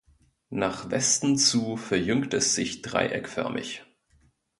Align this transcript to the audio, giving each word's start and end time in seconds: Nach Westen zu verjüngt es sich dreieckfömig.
Nach 0.49 0.89
Westen 0.89 1.37
zu 1.37 1.77
verjüngt 1.77 2.33
es 2.33 2.55
sich 2.55 2.81
dreieckfömig. 2.81 3.83